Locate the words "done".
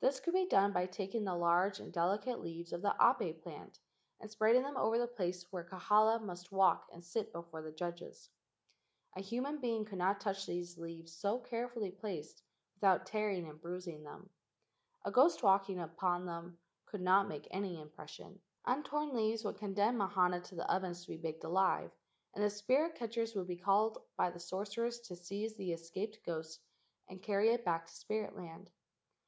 0.48-0.72